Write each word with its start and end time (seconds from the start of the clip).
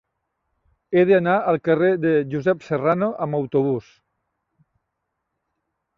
He 0.95 1.03
d'anar 1.09 1.35
al 1.51 1.59
carrer 1.67 1.91
de 2.07 2.13
Josep 2.33 2.65
Serrano 2.69 3.13
amb 3.27 3.41
autobús. 3.41 3.95